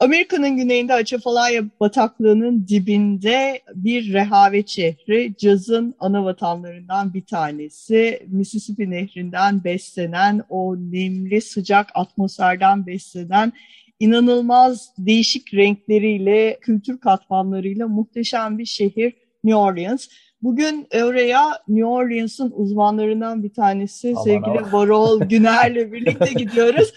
Amerika'nın 0.00 0.56
güneyinde 0.56 0.94
Açafalaya 0.94 1.64
bataklığının 1.80 2.68
dibinde 2.68 3.62
bir 3.74 4.12
rehavet 4.12 4.68
şehri, 4.68 5.34
cazın 5.38 5.94
ana 5.98 6.24
vatanlarından 6.24 7.14
bir 7.14 7.24
tanesi. 7.24 8.26
Mississippi 8.26 8.90
nehrinden 8.90 9.64
beslenen, 9.64 10.42
o 10.48 10.76
nemli 10.76 11.40
sıcak 11.40 11.90
atmosferden 11.94 12.86
beslenen, 12.86 13.52
inanılmaz 14.00 14.88
değişik 14.98 15.54
renkleriyle, 15.54 16.58
kültür 16.60 17.00
katmanlarıyla 17.00 17.88
muhteşem 17.88 18.58
bir 18.58 18.66
şehir 18.66 19.12
New 19.44 19.58
Orleans. 19.58 20.08
Bugün 20.42 20.86
oraya 20.94 21.50
New 21.68 21.86
Orleans'ın 21.86 22.52
uzmanlarından 22.56 23.42
bir 23.42 23.52
tanesi 23.52 24.08
aman 24.08 24.24
sevgili 24.24 24.58
aman. 24.58 24.72
Varol 24.72 25.20
Güner'le 25.20 25.92
birlikte 25.92 26.32
gidiyoruz. 26.32 26.92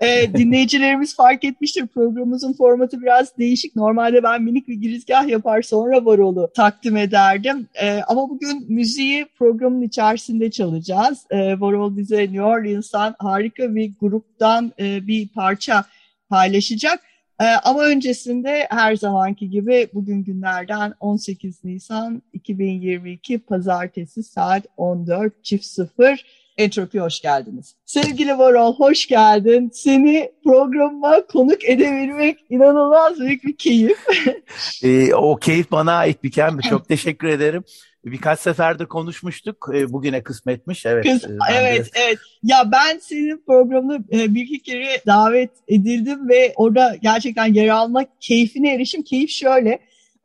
E, 0.00 0.34
dinleyicilerimiz 0.34 1.16
fark 1.16 1.44
etmiştir 1.44 1.86
programımızın 1.86 2.52
formatı 2.52 3.02
biraz 3.02 3.38
değişik. 3.38 3.76
Normalde 3.76 4.22
ben 4.22 4.42
minik 4.42 4.68
bir 4.68 4.74
girizgah 4.74 5.28
yapar 5.28 5.62
sonra 5.62 6.04
Varol'u 6.04 6.50
takdim 6.54 6.96
ederdim. 6.96 7.66
E, 7.74 8.00
ama 8.06 8.28
bugün 8.28 8.72
müziği 8.72 9.26
programın 9.38 9.82
içerisinde 9.82 10.50
çalacağız. 10.50 11.26
E, 11.30 11.60
Varol 11.60 11.96
bize 11.96 12.22
New 12.22 12.42
Orleans'tan 12.42 13.14
harika 13.18 13.74
bir 13.74 13.92
gruptan 14.00 14.72
e, 14.80 15.06
bir 15.06 15.28
parça 15.28 15.84
paylaşacak. 16.28 17.00
Ee, 17.40 17.44
ama 17.64 17.82
öncesinde 17.82 18.66
her 18.70 18.96
zamanki 18.96 19.50
gibi 19.50 19.88
bugün 19.94 20.24
günlerden 20.24 20.94
18 21.00 21.64
Nisan 21.64 22.22
2022 22.32 23.38
Pazartesi 23.38 24.22
saat 24.22 24.66
14 24.76 25.44
çift 25.44 25.64
sıfır 25.64 26.24
Entropi 26.60 27.00
hoş 27.00 27.20
geldiniz. 27.20 27.74
Sevgili 27.84 28.38
Varol 28.38 28.74
hoş 28.74 29.06
geldin. 29.06 29.70
Seni 29.74 30.32
programıma 30.44 31.26
konuk 31.26 31.64
edebilmek 31.64 32.38
inanılmaz 32.50 33.20
büyük 33.20 33.44
bir 33.44 33.56
keyif. 33.56 33.98
e, 34.84 35.14
o 35.14 35.36
keyif 35.36 35.70
bana 35.70 35.92
ait 35.92 36.24
bir 36.24 36.30
kembi. 36.30 36.62
Çok 36.62 36.88
teşekkür 36.88 37.28
ederim. 37.28 37.64
Birkaç 38.04 38.40
seferde 38.40 38.86
konuşmuştuk. 38.86 39.70
E, 39.74 39.92
bugüne 39.92 40.22
kısmetmiş. 40.22 40.86
Evet. 40.86 41.04
Kız, 41.04 41.24
e, 41.24 41.36
evet, 41.52 41.84
de... 41.84 41.90
evet. 41.94 42.18
Ya 42.42 42.72
ben 42.72 42.98
senin 42.98 43.42
programına 43.46 43.98
e, 44.12 44.34
bir 44.34 44.42
iki 44.42 44.62
kere 44.62 45.02
davet 45.06 45.50
edildim 45.68 46.28
ve 46.28 46.52
orada 46.56 46.96
gerçekten 47.02 47.54
yer 47.54 47.68
almak 47.68 48.08
keyfine 48.20 48.74
erişim. 48.74 49.02
Keyif 49.02 49.30
şöyle. 49.30 49.78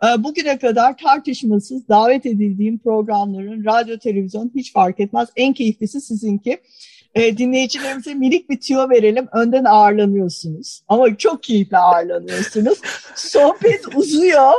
Ee, 0.04 0.24
bugüne 0.24 0.58
kadar 0.58 0.98
tartışmasız 0.98 1.90
davet 1.90 2.26
edildiğim 2.26 2.80
programların 2.80 3.66
radyo, 3.66 3.98
televizyon 3.98 4.52
hiç 4.56 4.74
fark 4.74 5.00
etmez. 5.00 5.30
En 5.36 5.54
keyiflisi 5.54 6.02
sizinki. 6.02 6.58
E, 7.16 7.38
dinleyicilerimize 7.38 8.14
minik 8.14 8.50
bir 8.50 8.60
tüyo 8.60 8.90
verelim. 8.90 9.28
Önden 9.34 9.64
ağırlanıyorsunuz. 9.64 10.82
Ama 10.88 11.18
çok 11.18 11.44
keyifli 11.44 11.78
ağırlanıyorsunuz. 11.78 12.82
Sohbet 13.16 13.96
uzuyor. 13.96 14.52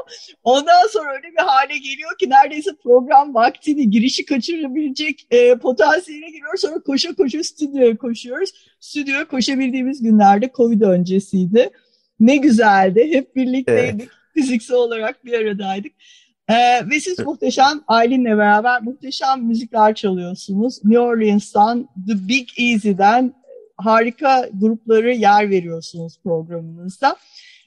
Ondan 0.45 0.87
sonra 0.93 1.13
öyle 1.13 1.33
bir 1.33 1.43
hale 1.43 1.79
geliyor 1.79 2.19
ki 2.19 2.31
neredeyse 2.31 2.71
program 2.83 3.35
vaktini, 3.35 3.91
girişi 3.91 4.25
kaçırabilecek 4.25 5.27
e, 5.31 5.55
potansiyeline 5.55 6.31
giriyor. 6.31 6.57
Sonra 6.57 6.81
koşa 6.81 7.15
koşa 7.15 7.45
stüdyoya 7.45 7.97
koşuyoruz. 7.97 8.51
Stüdyoya 8.81 9.29
koşabildiğimiz 9.29 10.03
günlerde 10.03 10.51
Covid 10.57 10.81
öncesiydi. 10.81 11.71
Ne 12.21 12.37
güzeldi. 12.37 13.09
Hep 13.13 13.37
birlikteydik. 13.37 14.01
Evet 14.01 14.11
fiziksel 14.37 14.77
olarak 14.77 15.25
bir 15.25 15.33
aradaydık. 15.33 15.93
Ee, 16.49 16.55
ve 16.91 17.01
siz 17.01 17.19
muhteşem 17.19 17.81
Aylin'le 17.87 18.39
beraber 18.39 18.83
muhteşem 18.83 19.43
müzikler 19.43 19.95
çalıyorsunuz. 19.95 20.85
New 20.85 21.01
Orleans'tan, 21.01 21.89
The 22.09 22.29
Big 22.29 22.49
Easy'den 22.59 23.35
harika 23.77 24.49
grupları 24.55 25.15
yer 25.15 25.51
veriyorsunuz 25.51 26.19
programınızda. 26.25 27.17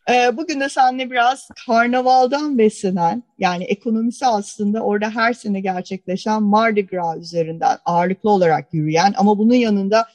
Ee, 0.10 0.38
bugün 0.38 0.60
de 0.60 0.70
seninle 0.70 1.12
biraz 1.12 1.48
karnavaldan 1.66 2.58
beslenen, 2.58 3.24
yani 3.40 3.64
ekonomisi 3.64 4.26
aslında 4.26 4.82
orada 4.82 5.10
her 5.10 5.34
sene 5.34 5.60
gerçekleşen 5.60 6.44
Mardi 6.44 6.86
Gras 6.86 7.18
üzerinden 7.18 7.78
ağırlıklı 7.86 8.30
olarak 8.30 8.74
yürüyen 8.74 9.14
ama 9.18 9.38
bunun 9.38 9.56
yanında 9.56 10.06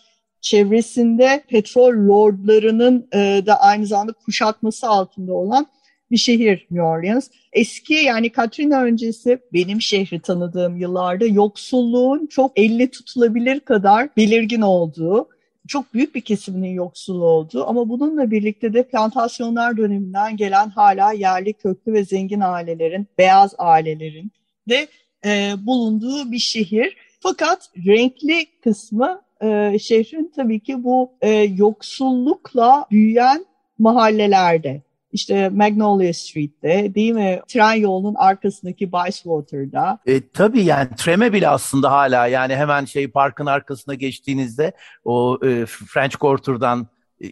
çevresinde 0.40 1.44
petrol 1.48 2.08
lordlarının 2.08 3.08
e, 3.14 3.42
da 3.46 3.60
aynı 3.60 3.86
zamanda 3.86 4.12
kuşatması 4.12 4.88
altında 4.88 5.32
olan 5.32 5.66
bir 6.14 6.18
şehir 6.18 6.66
New 6.70 6.82
Orleans. 6.82 7.30
Eski 7.52 7.94
yani 7.94 8.32
Katrina 8.32 8.82
öncesi 8.82 9.38
benim 9.52 9.80
şehri 9.80 10.20
tanıdığım 10.20 10.76
yıllarda 10.76 11.26
yoksulluğun 11.26 12.26
çok 12.26 12.52
elle 12.56 12.90
tutulabilir 12.90 13.60
kadar 13.60 14.08
belirgin 14.16 14.60
olduğu, 14.60 15.28
çok 15.68 15.94
büyük 15.94 16.14
bir 16.14 16.20
kesiminin 16.20 16.74
yoksul 16.74 17.20
olduğu 17.20 17.66
ama 17.66 17.88
bununla 17.88 18.30
birlikte 18.30 18.74
de 18.74 18.82
plantasyonlar 18.82 19.76
döneminden 19.76 20.36
gelen 20.36 20.68
hala 20.70 21.12
yerli 21.12 21.52
köklü 21.52 21.92
ve 21.92 22.04
zengin 22.04 22.40
ailelerin, 22.40 23.06
beyaz 23.18 23.54
ailelerin 23.58 24.32
de 24.68 24.88
e, 25.24 25.52
bulunduğu 25.66 26.32
bir 26.32 26.38
şehir. 26.38 26.96
Fakat 27.20 27.70
renkli 27.86 28.46
kısmı 28.64 29.22
e, 29.42 29.78
şehrin 29.78 30.32
tabii 30.36 30.60
ki 30.60 30.84
bu 30.84 31.12
e, 31.20 31.30
yoksullukla 31.30 32.86
büyüyen 32.90 33.46
mahallelerde 33.78 34.82
işte 35.14 35.48
Magnolia 35.48 36.12
Street'te 36.12 36.94
değil 36.94 37.12
mi? 37.12 37.40
Tren 37.48 37.74
yolunun 37.74 38.14
arkasındaki 38.14 38.92
Bayswater'da. 38.92 39.98
E, 40.06 40.28
tabii 40.28 40.64
yani 40.64 40.88
treme 40.96 41.32
bile 41.32 41.48
aslında 41.48 41.90
hala 41.90 42.26
yani 42.26 42.56
hemen 42.56 42.84
şey 42.84 43.08
parkın 43.08 43.46
arkasına 43.46 43.94
geçtiğinizde 43.94 44.72
o 45.04 45.38
e, 45.42 45.66
French 45.66 46.16
Quarter'dan 46.16 46.86
e, 47.20 47.28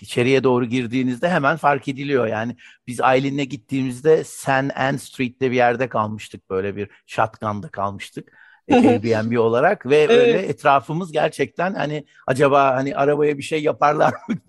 içeriye 0.00 0.44
doğru 0.44 0.64
girdiğinizde 0.64 1.30
hemen 1.30 1.56
fark 1.56 1.88
ediliyor. 1.88 2.26
Yani 2.26 2.56
biz 2.86 3.00
Aylin'le 3.00 3.44
gittiğimizde 3.44 4.24
San 4.24 4.70
Ann 4.76 4.96
Street'te 4.96 5.50
bir 5.50 5.56
yerde 5.56 5.88
kalmıştık. 5.88 6.50
Böyle 6.50 6.76
bir 6.76 6.88
shotgun'da 7.06 7.68
kalmıştık. 7.68 8.43
Airbnb 8.70 9.38
olarak 9.38 9.86
ve 9.86 9.96
evet. 9.96 10.10
öyle 10.10 10.38
etrafımız 10.38 11.12
gerçekten 11.12 11.74
hani 11.74 12.04
acaba 12.26 12.74
hani 12.74 12.96
arabaya 12.96 13.38
bir 13.38 13.42
şey 13.42 13.62
yaparlar 13.62 14.14
mı? 14.28 14.36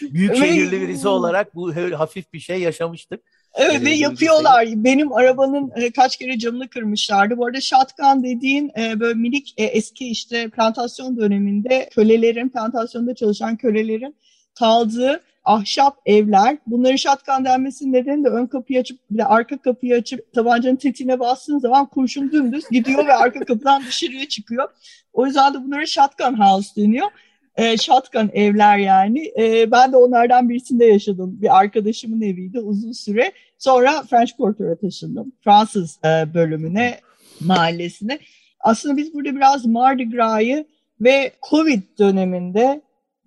Büyük 0.00 0.36
şehirli 0.36 0.80
birisi 0.80 1.08
olarak 1.08 1.54
bu 1.54 1.76
hafif 1.76 2.32
bir 2.32 2.40
şey 2.40 2.60
yaşamıştık. 2.60 3.20
Evet 3.54 3.84
ve 3.84 3.90
yapıyorlar. 3.90 4.64
Şey. 4.64 4.84
Benim 4.84 5.12
arabanın 5.12 5.72
e, 5.76 5.90
kaç 5.90 6.16
kere 6.16 6.38
camını 6.38 6.68
kırmışlardı. 6.68 7.38
Bu 7.38 7.46
arada 7.46 7.60
shotgun 7.60 8.22
dediğin 8.22 8.70
e, 8.78 9.00
böyle 9.00 9.14
minik 9.14 9.54
e, 9.56 9.64
eski 9.64 10.08
işte 10.08 10.48
plantasyon 10.48 11.16
döneminde 11.16 11.88
kölelerin, 11.94 12.48
plantasyonda 12.48 13.14
çalışan 13.14 13.56
kölelerin 13.56 14.16
kaldığı 14.58 15.20
ahşap 15.48 15.96
evler. 16.06 16.58
Bunların 16.66 16.96
şatkan 16.96 17.44
denmesinin 17.44 17.92
nedeni 17.92 18.24
de 18.24 18.28
ön 18.28 18.46
kapıyı 18.46 18.80
açıp 18.80 18.98
bir 19.10 19.18
de 19.18 19.24
arka 19.24 19.58
kapıyı 19.58 19.94
açıp 19.94 20.32
tabancanın 20.32 20.76
tetiğine 20.76 21.20
bastığın 21.20 21.58
zaman 21.58 21.86
kurşun 21.86 22.32
dümdüz 22.32 22.68
gidiyor 22.70 23.06
ve 23.06 23.14
arka 23.14 23.40
kapıdan 23.40 23.82
dışarıya 23.86 24.28
çıkıyor. 24.28 24.68
O 25.12 25.26
yüzden 25.26 25.54
de 25.54 25.64
bunlara 25.64 25.86
shotgun 25.86 26.40
house 26.40 26.82
deniyor. 26.82 27.08
E, 27.56 27.76
shotgun 27.76 28.30
evler 28.32 28.78
yani. 28.78 29.32
E, 29.38 29.70
ben 29.70 29.92
de 29.92 29.96
onlardan 29.96 30.48
birisinde 30.48 30.84
yaşadım. 30.84 31.38
Bir 31.42 31.58
arkadaşımın 31.58 32.20
eviydi 32.20 32.60
uzun 32.60 32.92
süre. 32.92 33.32
Sonra 33.58 34.02
French 34.02 34.32
Quarter'a 34.36 34.76
taşındım. 34.76 35.32
Fransız 35.44 35.98
e, 36.04 36.34
bölümüne, 36.34 37.00
mahallesine. 37.40 38.18
Aslında 38.60 38.96
biz 38.96 39.14
burada 39.14 39.36
biraz 39.36 39.66
Mardi 39.66 40.10
Gras'ı 40.10 40.66
ve 41.00 41.32
Covid 41.50 41.82
döneminde 41.98 42.80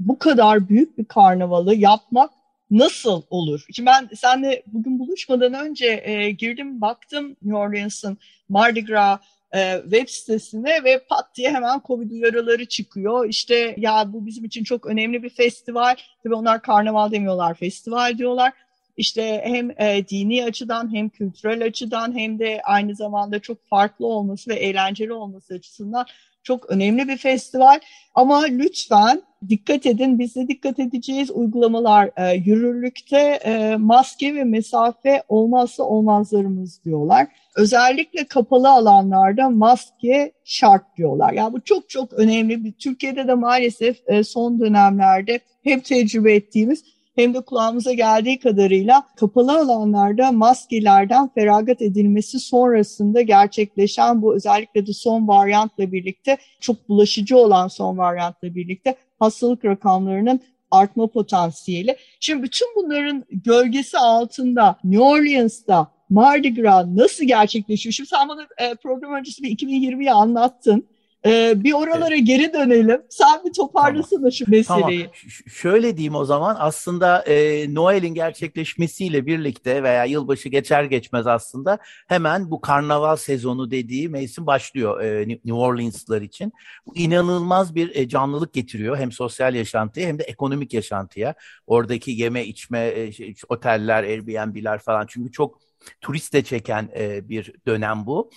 bu 0.07 0.19
kadar 0.19 0.69
büyük 0.69 0.97
bir 0.97 1.05
karnavalı 1.05 1.75
yapmak 1.75 2.31
nasıl 2.71 3.21
olur? 3.29 3.65
Şimdi 3.73 3.87
ben 3.87 4.09
senle 4.15 4.63
bugün 4.67 4.99
buluşmadan 4.99 5.53
önce 5.53 6.01
e, 6.05 6.31
girdim 6.31 6.81
baktım 6.81 7.35
New 7.41 7.57
Orleans'ın 7.57 8.17
Mardi 8.49 8.85
Gras 8.85 9.19
e, 9.55 9.81
web 9.81 10.07
sitesine 10.07 10.83
ve 10.83 11.03
pat 11.09 11.35
diye 11.35 11.51
hemen 11.51 11.81
Covid 11.87 12.11
uyarıları 12.11 12.65
çıkıyor. 12.65 13.25
İşte 13.29 13.75
ya 13.77 14.13
bu 14.13 14.25
bizim 14.25 14.45
için 14.45 14.63
çok 14.63 14.85
önemli 14.85 15.23
bir 15.23 15.29
festival. 15.29 15.95
Tabii 16.23 16.35
onlar 16.35 16.61
karnaval 16.61 17.11
demiyorlar, 17.11 17.53
festival 17.53 18.17
diyorlar. 18.17 18.53
işte 18.97 19.41
hem 19.45 19.71
e, 19.71 20.07
dini 20.07 20.45
açıdan 20.45 20.95
hem 20.95 21.09
kültürel 21.09 21.65
açıdan 21.65 22.17
hem 22.17 22.39
de 22.39 22.61
aynı 22.63 22.95
zamanda 22.95 23.39
çok 23.39 23.67
farklı 23.67 24.07
olması 24.07 24.49
ve 24.49 24.55
eğlenceli 24.55 25.13
olması 25.13 25.53
açısından 25.53 26.05
çok 26.43 26.69
önemli 26.69 27.07
bir 27.07 27.17
festival. 27.17 27.79
Ama 28.15 28.43
lütfen 28.43 29.21
dikkat 29.49 29.85
edin, 29.85 30.19
biz 30.19 30.35
de 30.35 30.47
dikkat 30.47 30.79
edeceğiz. 30.79 31.31
Uygulamalar 31.31 32.09
e, 32.17 32.35
yürürlükte 32.35 33.17
e, 33.17 33.75
maske 33.75 34.35
ve 34.35 34.43
mesafe 34.43 35.23
olmazsa 35.29 35.83
olmazlarımız 35.83 36.83
diyorlar. 36.85 37.27
Özellikle 37.55 38.23
kapalı 38.23 38.69
alanlarda 38.69 39.49
maske 39.49 40.31
şart 40.43 40.97
diyorlar. 40.97 41.33
Yani 41.33 41.53
bu 41.53 41.61
çok 41.61 41.89
çok 41.89 42.13
önemli. 42.13 42.73
Türkiye'de 42.73 43.27
de 43.27 43.33
maalesef 43.33 43.97
e, 44.07 44.23
son 44.23 44.59
dönemlerde 44.59 45.39
hep 45.63 45.85
tecrübe 45.85 46.35
ettiğimiz 46.35 46.83
hem 47.21 47.33
de 47.33 47.41
kulağımıza 47.41 47.93
geldiği 47.93 48.39
kadarıyla 48.39 49.03
kapalı 49.15 49.59
alanlarda 49.59 50.31
maskelerden 50.31 51.29
feragat 51.35 51.81
edilmesi 51.81 52.39
sonrasında 52.39 53.21
gerçekleşen 53.21 54.21
bu 54.21 54.35
özellikle 54.35 54.87
de 54.87 54.93
son 54.93 55.27
varyantla 55.27 55.91
birlikte 55.91 56.37
çok 56.59 56.89
bulaşıcı 56.89 57.37
olan 57.37 57.67
son 57.67 57.97
varyantla 57.97 58.55
birlikte 58.55 58.95
hastalık 59.19 59.65
rakamlarının 59.65 60.39
artma 60.71 61.07
potansiyeli. 61.07 61.97
Şimdi 62.19 62.43
bütün 62.43 62.67
bunların 62.75 63.23
gölgesi 63.29 63.97
altında 63.97 64.75
New 64.83 65.03
Orleans'ta 65.03 65.91
Mardi 66.09 66.53
Gras 66.53 66.85
nasıl 66.87 67.25
gerçekleşiyor? 67.25 67.93
Şimdi 67.93 68.09
sen 68.09 68.29
bana 68.29 68.47
e, 68.57 68.75
program 68.75 69.13
öncesi 69.13 69.43
bir 69.43 69.57
2020'yi 69.57 70.11
anlattın. 70.11 70.87
Ee, 71.25 71.53
bir 71.63 71.73
oralara 71.73 72.15
evet. 72.15 72.27
geri 72.27 72.53
dönelim. 72.53 73.01
Sen 73.09 73.45
bir 73.45 73.53
toparlasana 73.53 74.19
tamam. 74.19 74.31
şu 74.31 74.45
meseleyi. 74.47 74.99
Tamam. 74.99 75.13
Ş 75.13 75.49
şöyle 75.49 75.97
diyeyim 75.97 76.15
o 76.15 76.25
zaman. 76.25 76.55
Aslında 76.59 77.21
e, 77.21 77.65
Noel'in 77.73 78.13
gerçekleşmesiyle 78.13 79.25
birlikte 79.25 79.83
veya 79.83 80.05
yılbaşı 80.05 80.49
geçer 80.49 80.83
geçmez 80.83 81.27
aslında 81.27 81.79
hemen 82.07 82.51
bu 82.51 82.61
karnaval 82.61 83.15
sezonu 83.15 83.71
dediği 83.71 84.09
mevsim 84.09 84.45
başlıyor 84.45 85.01
e, 85.01 85.27
New 85.27 85.53
Orleans'lar 85.53 86.21
için. 86.21 86.53
Bu 86.85 86.97
inanılmaz 86.97 87.75
bir 87.75 87.95
e, 87.95 88.07
canlılık 88.07 88.53
getiriyor 88.53 88.97
hem 88.97 89.11
sosyal 89.11 89.55
yaşantıya 89.55 90.07
hem 90.07 90.19
de 90.19 90.23
ekonomik 90.23 90.73
yaşantıya. 90.73 91.35
Oradaki 91.67 92.11
yeme 92.11 92.45
içme, 92.45 92.91
e, 92.95 93.11
şey, 93.11 93.35
oteller, 93.49 94.03
Airbnb'ler 94.03 94.79
falan 94.79 95.05
çünkü 95.07 95.31
çok 95.31 95.59
turist 96.01 96.33
de 96.33 96.43
çeken 96.43 96.89
e, 96.97 97.29
bir 97.29 97.53
dönem 97.67 98.05
bu 98.05 98.31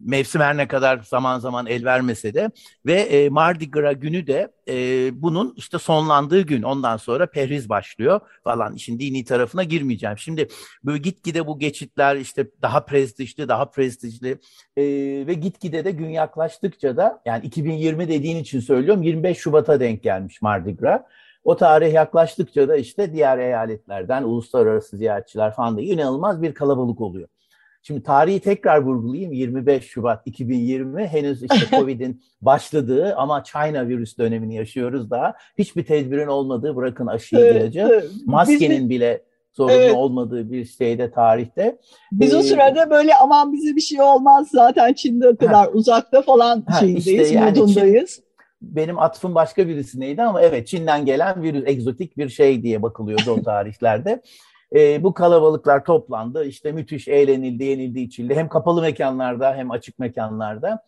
mevsim 0.00 0.40
her 0.40 0.56
ne 0.56 0.68
kadar 0.68 0.98
zaman 0.98 1.38
zaman 1.38 1.66
el 1.66 1.84
vermese 1.84 2.34
de 2.34 2.50
ve 2.86 2.94
e, 2.94 3.28
Mardi 3.28 3.70
Gras 3.70 3.96
günü 3.96 4.26
de 4.26 4.52
e, 4.68 4.74
bunun 5.22 5.54
işte 5.56 5.78
sonlandığı 5.78 6.40
gün 6.40 6.62
ondan 6.62 6.96
sonra 6.96 7.26
perhiz 7.26 7.68
başlıyor 7.68 8.20
falan 8.44 8.74
işin 8.74 8.98
dini 8.98 9.24
tarafına 9.24 9.64
girmeyeceğim. 9.64 10.18
Şimdi 10.18 10.48
böyle 10.84 10.98
gitgide 10.98 11.46
bu 11.46 11.58
geçitler 11.58 12.16
işte 12.16 12.46
daha 12.62 12.84
prestijli 12.84 13.48
daha 13.48 13.70
prestijli 13.70 14.38
e, 14.76 14.82
ve 15.26 15.34
gitgide 15.34 15.84
de 15.84 15.90
gün 15.90 16.08
yaklaştıkça 16.08 16.96
da 16.96 17.22
yani 17.26 17.46
2020 17.46 18.08
dediğin 18.08 18.36
için 18.36 18.60
söylüyorum 18.60 19.02
25 19.02 19.38
Şubat'a 19.38 19.80
denk 19.80 20.02
gelmiş 20.02 20.42
Mardi 20.42 20.76
Gras. 20.76 21.00
O 21.44 21.56
tarih 21.56 21.92
yaklaştıkça 21.92 22.68
da 22.68 22.76
işte 22.76 23.12
diğer 23.12 23.38
eyaletlerden 23.38 24.22
uluslararası 24.22 24.96
ziyaretçiler 24.96 25.54
falan 25.54 25.76
da 25.76 25.80
inanılmaz 25.80 26.42
bir 26.42 26.54
kalabalık 26.54 27.00
oluyor. 27.00 27.28
Şimdi 27.82 28.02
tarihi 28.02 28.40
tekrar 28.40 28.82
vurgulayayım. 28.82 29.32
25 29.32 29.84
Şubat 29.84 30.22
2020 30.26 31.06
henüz 31.06 31.42
işte 31.42 31.66
Covid'in 31.76 32.22
başladığı 32.42 33.14
ama 33.16 33.44
China 33.44 33.88
virüs 33.88 34.18
dönemini 34.18 34.54
yaşıyoruz 34.54 35.10
daha. 35.10 35.34
Hiçbir 35.58 35.84
tedbirin 35.84 36.26
olmadığı 36.26 36.76
bırakın 36.76 37.06
aşı 37.06 37.36
ilacı. 37.36 38.04
Maskenin 38.26 38.90
bile 38.90 39.22
zorunlu 39.58 39.76
evet. 39.76 39.94
olmadığı 39.94 40.50
bir 40.50 40.64
şeyde 40.64 41.10
tarihte. 41.10 41.78
Biz 42.12 42.34
ee, 42.34 42.36
o 42.36 42.42
sırada 42.42 42.90
böyle 42.90 43.14
aman 43.14 43.52
bize 43.52 43.76
bir 43.76 43.80
şey 43.80 44.02
olmaz 44.02 44.48
zaten 44.52 44.92
Çin'de 44.92 45.28
o 45.28 45.36
kadar 45.36 45.54
ha, 45.54 45.70
uzakta 45.72 46.22
falan 46.22 46.64
ha, 46.66 46.80
şeyindeyiz, 46.80 47.06
işte 47.06 47.34
yani 47.34 47.58
modundayız. 47.58 48.14
Çin, 48.14 48.24
benim 48.62 48.98
atfım 48.98 49.34
başka 49.34 49.68
birisindeydi 49.68 50.22
ama 50.22 50.42
evet 50.42 50.66
Çin'den 50.66 51.04
gelen 51.04 51.42
virüs 51.42 51.62
egzotik 51.66 52.16
bir 52.16 52.28
şey 52.28 52.62
diye 52.62 52.82
bakılıyordu 52.82 53.30
o 53.30 53.42
tarihlerde. 53.42 54.22
E, 54.74 55.02
bu 55.04 55.14
kalabalıklar 55.14 55.84
toplandı. 55.84 56.44
İşte 56.44 56.72
müthiş 56.72 57.08
eğlenildi, 57.08 57.64
yenildi, 57.64 58.00
içildi. 58.00 58.34
Hem 58.34 58.48
kapalı 58.48 58.82
mekanlarda 58.82 59.54
hem 59.54 59.70
açık 59.70 59.98
mekanlarda. 59.98 60.84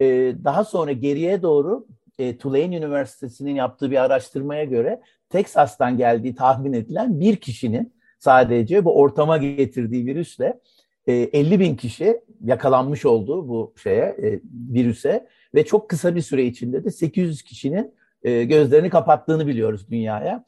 E, 0.00 0.06
daha 0.44 0.64
sonra 0.64 0.92
geriye 0.92 1.42
doğru 1.42 1.86
e, 2.18 2.38
Tulane 2.38 2.76
Üniversitesi'nin 2.76 3.54
yaptığı 3.54 3.90
bir 3.90 4.04
araştırmaya 4.04 4.64
göre 4.64 5.00
Texas'tan 5.28 5.96
geldiği 5.96 6.34
tahmin 6.34 6.72
edilen 6.72 7.20
bir 7.20 7.36
kişinin 7.36 7.94
sadece 8.18 8.84
bu 8.84 8.98
ortama 8.98 9.36
getirdiği 9.36 10.06
virüsle 10.06 10.60
e, 11.06 11.12
50 11.12 11.60
bin 11.60 11.76
kişi 11.76 12.20
yakalanmış 12.44 13.06
oldu 13.06 13.48
bu 13.48 13.74
şeye 13.82 14.04
e, 14.04 14.40
virüse 14.74 15.26
ve 15.54 15.64
çok 15.64 15.88
kısa 15.88 16.14
bir 16.14 16.20
süre 16.20 16.44
içinde 16.44 16.84
de 16.84 16.90
800 16.90 17.42
kişinin 17.42 17.94
e, 18.22 18.44
gözlerini 18.44 18.90
kapattığını 18.90 19.46
biliyoruz 19.46 19.90
dünyaya. 19.90 20.44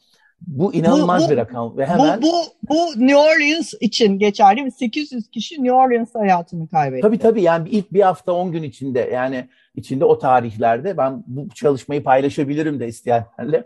Bu 0.46 0.74
inanılmaz 0.74 1.22
bu, 1.22 1.26
bu, 1.26 1.30
bir 1.30 1.36
rakam 1.36 1.76
ve 1.76 1.86
hemen 1.86 2.22
bu, 2.22 2.26
bu, 2.26 2.74
bu 2.74 3.06
New 3.06 3.16
Orleans 3.16 3.74
için 3.80 4.18
geçerli 4.18 4.62
mi? 4.62 4.72
800 4.72 5.28
kişi 5.28 5.54
New 5.54 5.72
Orleans 5.72 6.14
hayatını 6.14 6.68
kaybetti. 6.68 7.02
Tabii 7.02 7.18
tabii 7.18 7.42
yani 7.42 7.68
ilk 7.68 7.92
bir 7.92 8.00
hafta 8.00 8.32
10 8.32 8.52
gün 8.52 8.62
içinde 8.62 9.10
yani 9.12 9.48
içinde 9.76 10.04
o 10.04 10.18
tarihlerde 10.18 10.96
ben 10.96 11.24
bu 11.26 11.48
çalışmayı 11.54 12.02
paylaşabilirim 12.02 12.80
de 12.80 12.88
isteyenlerle. 12.88 13.64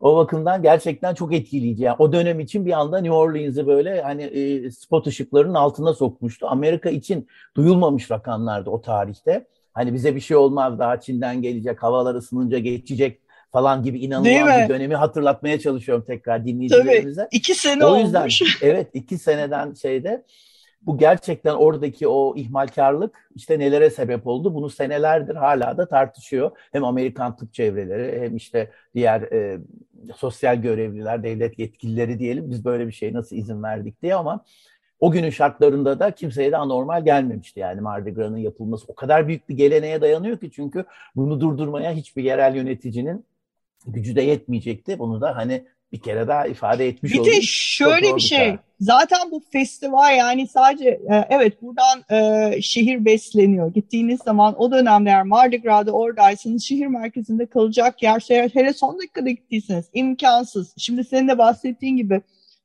O 0.00 0.16
bakımdan 0.16 0.62
gerçekten 0.62 1.14
çok 1.14 1.34
etkileyici. 1.34 1.82
Yani 1.82 1.96
o 1.98 2.12
dönem 2.12 2.40
için 2.40 2.66
bir 2.66 2.72
anda 2.72 2.98
New 2.98 3.14
Orleans'ı 3.16 3.66
böyle 3.66 4.02
hani 4.02 4.22
e, 4.22 4.70
spot 4.70 5.06
ışıklarının 5.06 5.54
altına 5.54 5.94
sokmuştu. 5.94 6.46
Amerika 6.46 6.90
için 6.90 7.28
duyulmamış 7.56 8.10
rakamlardı 8.10 8.70
o 8.70 8.80
tarihte. 8.80 9.46
Hani 9.72 9.94
bize 9.94 10.14
bir 10.14 10.20
şey 10.20 10.36
olmaz 10.36 10.78
daha 10.78 11.00
Çin'den 11.00 11.42
gelecek, 11.42 11.82
havalar 11.82 12.14
ısınınca 12.14 12.58
geçecek 12.58 13.20
falan 13.54 13.82
gibi 13.82 13.98
inanılmaz 13.98 14.62
bir 14.62 14.68
dönemi 14.68 14.94
hatırlatmaya 14.94 15.58
çalışıyorum 15.58 16.04
tekrar 16.06 16.46
dinleyicilerimize. 16.46 17.20
Tabii 17.20 17.36
iki 17.36 17.54
sene 17.54 17.84
o 17.84 17.96
yüzden, 17.96 18.20
olmuş. 18.20 18.58
evet 18.62 18.88
iki 18.94 19.18
seneden 19.18 19.74
şeyde 19.74 20.24
bu 20.82 20.98
gerçekten 20.98 21.54
oradaki 21.54 22.08
o 22.08 22.36
ihmalkarlık 22.36 23.30
işte 23.34 23.58
nelere 23.58 23.90
sebep 23.90 24.26
oldu. 24.26 24.54
Bunu 24.54 24.70
senelerdir 24.70 25.34
hala 25.34 25.76
da 25.76 25.88
tartışıyor. 25.88 26.50
Hem 26.72 26.84
Amerikan 26.84 27.36
tıp 27.36 27.54
çevreleri 27.54 28.20
hem 28.20 28.36
işte 28.36 28.70
diğer 28.94 29.22
e, 29.22 29.58
sosyal 30.16 30.56
görevliler, 30.56 31.22
devlet 31.22 31.58
yetkilileri 31.58 32.18
diyelim 32.18 32.50
biz 32.50 32.64
böyle 32.64 32.86
bir 32.86 32.92
şey 32.92 33.12
nasıl 33.12 33.36
izin 33.36 33.62
verdik 33.62 34.02
diye 34.02 34.14
ama 34.14 34.44
o 35.00 35.10
günün 35.10 35.30
şartlarında 35.30 35.98
da 35.98 36.10
kimseye 36.10 36.52
de 36.52 36.56
anormal 36.56 37.04
gelmemişti 37.04 37.60
yani 37.60 37.80
Mardi 37.80 38.10
Gras'ın 38.10 38.36
yapılması. 38.36 38.84
O 38.88 38.94
kadar 38.94 39.28
büyük 39.28 39.48
bir 39.48 39.56
geleneğe 39.56 40.00
dayanıyor 40.00 40.38
ki 40.38 40.50
çünkü 40.50 40.84
bunu 41.16 41.40
durdurmaya 41.40 41.92
hiçbir 41.92 42.24
yerel 42.24 42.56
yöneticinin 42.56 43.24
gücü 43.86 44.16
de 44.16 44.22
yetmeyecekti. 44.22 44.98
Bunu 44.98 45.20
da 45.20 45.36
hani 45.36 45.64
bir 45.92 46.00
kere 46.00 46.28
daha 46.28 46.46
ifade 46.46 46.88
etmiş 46.88 47.12
bir 47.12 47.18
olduk. 47.18 47.32
Bir 47.32 47.36
de 47.36 47.42
şöyle 47.42 48.16
bir 48.16 48.20
şey. 48.20 48.56
Zaten 48.80 49.30
bu 49.30 49.42
festival 49.52 50.16
yani 50.16 50.48
sadece 50.48 50.88
e, 50.88 51.26
evet 51.30 51.62
buradan 51.62 52.04
e, 52.10 52.62
şehir 52.62 53.04
besleniyor. 53.04 53.74
Gittiğiniz 53.74 54.20
zaman 54.24 54.54
o 54.58 54.70
dönemler 54.70 55.22
Mardi 55.22 55.62
Gras'da 55.62 55.92
oradaysanız 55.92 56.64
şehir 56.64 56.86
merkezinde 56.86 57.46
kalacak 57.46 58.02
yer 58.02 58.20
hele 58.54 58.72
son 58.72 58.98
dakikada 58.98 59.30
gittiyseniz 59.30 59.86
imkansız. 59.92 60.74
Şimdi 60.78 61.04
senin 61.04 61.28
de 61.28 61.38
bahsettiğin 61.38 61.96
gibi 61.96 62.20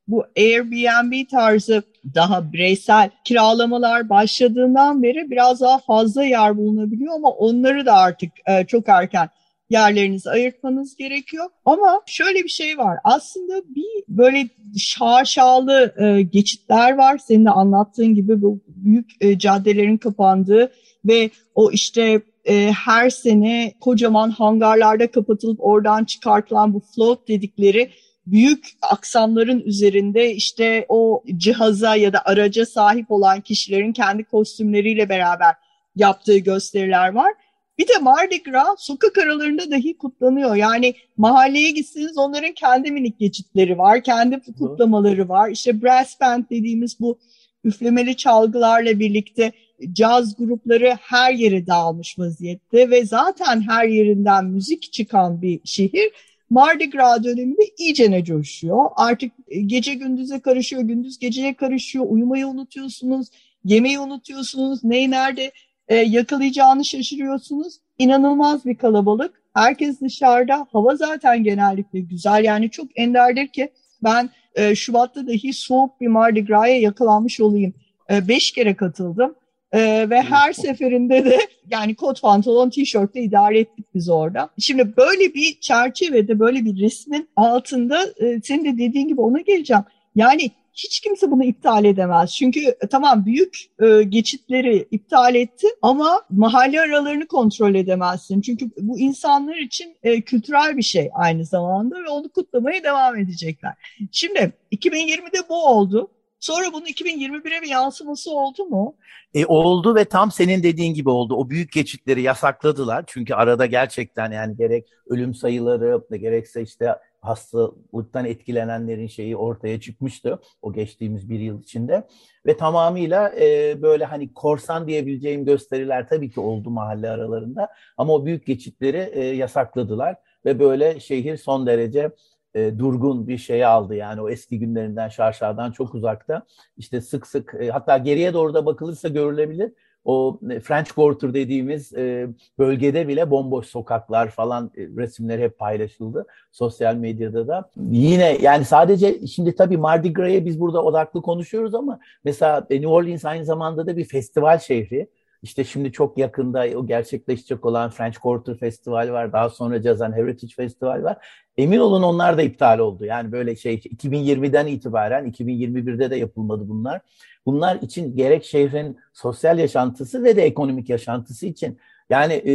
bu 0.08 0.26
Airbnb 0.38 1.30
tarzı 1.32 1.84
daha 2.16 2.54
bireysel 2.54 3.10
kiralamalar 3.24 4.10
başladığından 4.10 5.04
beri 5.04 5.32
biraz 5.32 5.62
daha 5.62 5.80
fazla 5.80 6.24
yer 6.24 6.58
bulunabiliyor 6.58 7.16
ama 7.16 7.30
onları 7.30 7.86
da 7.86 7.94
artık 7.94 8.32
e, 8.48 8.66
çok 8.66 8.90
erken 8.90 9.30
yerlerinizi 9.70 10.30
ayırtmanız 10.30 10.96
gerekiyor. 10.96 11.46
Ama 11.66 12.02
şöyle 12.06 12.44
bir 12.44 12.50
şey 12.50 12.78
var. 12.78 12.98
Aslında 13.04 13.62
bir 13.76 14.04
böyle 14.08 14.50
şaşalı 14.78 15.94
e, 15.98 16.22
geçitler 16.22 16.98
var. 16.98 17.18
Senin 17.18 17.46
de 17.46 17.50
anlattığın 17.50 18.16
gibi 18.16 18.42
bu 18.42 18.60
büyük 18.68 19.12
e, 19.22 19.40
caddelerin 19.40 19.98
kapandığı 19.98 20.72
ve 21.06 21.30
o 21.56 21.72
işte 21.72 22.22
e, 22.46 22.72
her 22.86 23.10
sene 23.10 23.74
kocaman 23.82 24.30
hangarlarda 24.30 25.12
kapatılıp 25.12 25.60
oradan 25.62 26.04
çıkartılan 26.04 26.74
bu 26.74 26.80
float 26.96 27.28
dedikleri 27.28 27.90
büyük 28.26 28.68
aksamların 28.82 29.60
üzerinde 29.60 30.34
işte 30.34 30.86
o 30.90 31.24
cihaza 31.38 31.96
ya 31.96 32.14
da 32.14 32.22
araca 32.26 32.66
sahip 32.66 33.12
olan 33.12 33.42
kişilerin 33.42 33.94
kendi 33.94 34.24
kostümleriyle 34.24 35.10
beraber 35.10 35.56
yaptığı 35.96 36.38
gösteriler 36.38 37.14
var. 37.14 37.34
Bir 37.80 37.88
de 37.88 37.98
Mardi 38.02 38.44
Gras 38.44 38.82
sokak 38.84 39.18
aralarında 39.18 39.72
dahi 39.72 39.98
kutlanıyor. 39.98 40.56
Yani 40.56 40.94
mahalleye 41.18 41.72
gitseniz 41.72 42.18
onların 42.18 42.54
kendi 42.54 42.92
minik 42.92 43.20
geçitleri 43.20 43.78
var, 43.78 44.04
kendi 44.04 44.40
kutlamaları 44.60 45.30
var. 45.30 45.50
İşte 45.50 45.82
brass 45.82 46.22
band 46.22 46.44
dediğimiz 46.50 47.00
bu 47.00 47.20
üflemeli 47.64 48.18
çalgılarla 48.18 49.00
birlikte 49.00 49.52
caz 49.94 50.38
grupları 50.38 50.98
her 51.02 51.34
yere 51.34 51.68
dağılmış 51.68 52.20
vaziyette 52.20 52.90
ve 52.90 53.06
zaten 53.06 53.62
her 53.62 53.88
yerinden 53.88 54.46
müzik 54.46 54.94
çıkan 54.94 55.42
bir 55.42 55.60
şehir. 55.66 56.12
Mardi 56.50 56.90
Gras 56.90 57.24
döneminde 57.24 57.62
iyice 57.78 58.12
ne 58.12 58.24
coşuyor. 58.24 58.86
Artık 58.96 59.32
e, 59.48 59.62
gece 59.62 59.94
gündüze 59.94 60.40
karışıyor, 60.40 60.82
gündüz 60.82 61.20
geceye 61.20 61.54
karışıyor. 61.54 62.06
Uyumayı 62.08 62.48
unutuyorsunuz, 62.48 63.28
yemeği 63.64 64.00
unutuyorsunuz. 64.00 64.84
Neyi 64.84 65.12
nerede 65.12 65.52
e, 65.90 65.96
yakalayacağını 65.96 66.86
şaşırıyorsunuz. 66.86 67.74
İnanılmaz 67.98 68.66
bir 68.66 68.76
kalabalık. 68.76 69.42
Herkes 69.54 70.02
dışarıda. 70.02 70.68
Hava 70.72 70.96
zaten 70.96 71.44
genellikle 71.44 72.00
güzel. 72.00 72.44
Yani 72.44 72.70
çok 72.70 72.88
enderdir 72.96 73.48
ki 73.48 73.70
ben 74.04 74.30
e, 74.56 74.76
Şubat'ta 74.76 75.28
dahi 75.28 75.54
soğuk 75.54 76.02
bir 76.02 76.08
Mardi 76.08 76.46
Gras'a 76.46 76.68
yakalanmış 76.68 77.42
olayım. 77.42 77.74
E, 78.12 78.28
beş 78.28 78.52
kere 78.52 78.76
katıldım. 78.76 79.36
Ee, 79.74 80.10
ve 80.10 80.22
her 80.22 80.54
seferinde 80.54 81.26
de 81.26 81.40
yani 81.72 81.96
kot 81.96 82.22
pantolon, 82.22 82.70
tişörtle 82.70 83.22
idare 83.22 83.60
ettik 83.60 83.86
biz 83.96 84.10
orada. 84.10 84.50
Şimdi 84.60 84.98
böyle 84.98 85.34
bir 85.34 85.60
çerçevede, 85.60 86.40
böyle 86.40 86.66
bir 86.66 86.80
resmin 86.80 87.30
altında 87.36 88.04
e, 88.20 88.42
senin 88.44 88.66
de 88.66 88.78
dediğin 88.78 89.08
gibi 89.08 89.22
ona 89.22 89.42
geleceğim. 89.42 89.84
Yani 90.16 90.52
hiç 90.74 91.00
kimse 91.00 91.32
bunu 91.32 91.44
iptal 91.44 91.86
edemez. 91.86 92.36
Çünkü 92.36 92.60
e, 92.60 92.88
tamam 92.92 93.26
büyük 93.26 93.58
e, 93.82 94.04
geçitleri 94.04 94.88
iptal 94.92 95.36
etti 95.36 95.68
ama 95.82 96.22
mahalle 96.30 96.82
aralarını 96.82 97.28
kontrol 97.28 97.76
edemezsin. 97.76 98.42
Çünkü 98.42 98.70
bu 98.78 99.00
insanlar 99.00 99.58
için 99.58 99.98
e, 100.04 100.22
kültürel 100.22 100.78
bir 100.78 100.82
şey 100.82 101.10
aynı 101.14 101.46
zamanda 101.46 102.04
ve 102.04 102.10
onu 102.10 102.30
kutlamaya 102.30 102.84
devam 102.84 103.18
edecekler. 103.18 103.74
Şimdi 104.12 104.54
2020'de 104.72 105.50
bu 105.50 105.66
oldu. 105.68 106.12
Sonra 106.40 106.74
bunun 106.74 106.86
2021'e 106.86 107.62
bir 107.62 107.68
yansıması 107.68 108.32
oldu 108.32 108.66
mu? 108.66 108.96
E, 109.34 109.46
oldu 109.46 109.96
ve 109.96 110.06
tam 110.06 110.32
senin 110.32 110.64
dediğin 110.64 110.94
gibi 110.94 111.10
oldu. 111.10 111.36
O 111.36 111.50
büyük 111.50 111.72
geçitleri 111.72 112.22
yasakladılar. 112.22 113.04
Çünkü 113.08 113.34
arada 113.34 113.66
gerçekten 113.66 114.32
yani 114.32 114.58
gerek 114.58 114.88
ölüm 115.10 115.34
sayıları 115.34 116.18
gerekse 116.18 116.62
işte 116.62 116.96
hastalıktan 117.22 118.26
etkilenenlerin 118.26 119.08
şeyi 119.08 119.38
ortaya 119.38 119.80
çıkmıştı 119.80 120.40
o 120.62 120.74
geçtiğimiz 120.74 121.30
bir 121.30 121.40
yıl 121.40 121.62
içinde 121.62 122.08
ve 122.46 122.58
tamamıyla 122.58 123.36
e, 123.40 123.82
böyle 123.82 124.06
hani 124.06 124.34
korsan 124.34 124.88
diyebileceğim 124.88 125.46
gösteriler 125.46 126.10
tabii 126.10 126.32
ki 126.32 126.40
oldu 126.40 126.70
mahalle 126.70 127.10
aralarında 127.10 127.70
ama 127.98 128.14
o 128.14 128.26
büyük 128.26 128.46
geçitleri 128.46 129.10
e, 129.14 129.24
yasakladılar 129.24 130.16
ve 130.46 130.60
böyle 130.60 131.00
şehir 131.00 131.38
son 131.38 131.68
derece 131.68 132.12
e, 132.54 132.80
durgun 132.80 133.28
bir 133.28 133.38
şeye 133.38 133.68
aldı 133.68 133.96
yani 133.96 134.22
o 134.22 134.30
eski 134.30 134.60
günlerinden 134.60 135.10
şarşardan 135.10 135.72
çok 135.72 135.96
uzakta. 135.96 136.44
İşte 136.78 137.02
sık 137.02 137.28
sık 137.28 137.56
e, 137.60 137.70
hatta 137.70 137.98
geriye 137.98 138.34
doğru 138.34 138.54
da 138.54 138.66
bakılırsa 138.66 139.08
görülebilir. 139.08 139.74
O 140.10 140.40
e, 140.50 140.60
French 140.60 140.92
Quarter 140.92 141.34
dediğimiz 141.34 141.94
e, 141.94 142.28
bölgede 142.60 143.08
bile 143.08 143.32
bomboş 143.32 143.68
sokaklar 143.68 144.30
falan 144.30 144.72
e, 144.78 144.82
resimler 144.82 145.40
hep 145.40 145.60
paylaşıldı 145.60 146.26
sosyal 146.52 146.96
medyada 146.96 147.48
da. 147.48 147.70
Yine 147.92 148.38
yani 148.42 148.66
sadece 148.66 149.28
şimdi 149.28 149.56
tabii 149.56 149.78
Mardi 149.78 150.14
Gras'e 150.14 150.46
biz 150.46 150.60
burada 150.60 150.84
odaklı 150.84 151.22
konuşuyoruz 151.22 151.76
ama 151.76 152.00
mesela 152.24 152.68
New 152.70 152.88
Orleans 152.88 153.26
aynı 153.26 153.46
zamanda 153.46 153.88
da 153.88 153.98
bir 153.98 154.06
festival 154.06 154.60
şehri. 154.60 155.10
İşte 155.42 155.64
şimdi 155.64 155.92
çok 155.92 156.18
yakında 156.18 156.66
o 156.76 156.88
gerçekleşecek 156.88 157.66
olan 157.66 157.90
French 157.90 158.18
Quarter 158.18 158.58
Festival 158.58 159.12
var. 159.12 159.34
Daha 159.34 159.50
sonra 159.50 159.82
Jazz 159.82 160.02
and 160.02 160.14
Heritage 160.14 160.54
Festival 160.56 161.04
var. 161.04 161.18
Emin 161.58 161.80
olun 161.80 162.04
onlar 162.04 162.38
da 162.38 162.42
iptal 162.42 162.80
oldu. 162.80 163.06
Yani 163.06 163.32
böyle 163.32 163.56
şey 163.56 163.76
2020'den 163.76 164.68
itibaren 164.68 165.32
2021'de 165.32 166.10
de 166.10 166.16
yapılmadı 166.16 166.70
bunlar. 166.70 167.02
Bunlar 167.46 167.76
için 167.76 168.16
gerek 168.16 168.46
şehrin 168.46 168.98
sosyal 169.14 169.60
yaşantısı 169.60 170.24
ve 170.24 170.36
de 170.36 170.44
ekonomik 170.44 170.90
yaşantısı 170.90 171.46
için 171.46 171.78
yani 172.10 172.34
e, 172.34 172.54